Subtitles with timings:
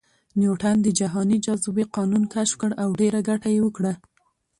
[0.39, 3.93] نیوټن د جهاني جاذبې قانون کشف کړ او ډېره ګټه یې وکړه